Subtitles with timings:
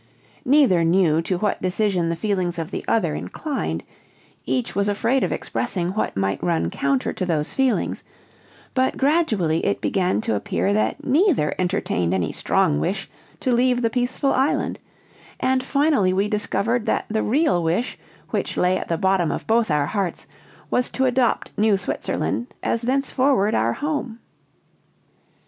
[0.45, 3.83] Neither knew to what decision the feelings of the other inclined;
[4.47, 8.03] each was afraid of expressing what might run counter to those feelings;
[8.73, 13.07] but gradually it began to appear that neither entertained any strong wish
[13.41, 14.79] to leave the peaceful island;
[15.39, 17.95] and finally we discovered that the real wish
[18.31, 20.25] which lay at the bottom of both our hearts
[20.71, 24.17] was to adopt New Switzerland as thenceforward our home.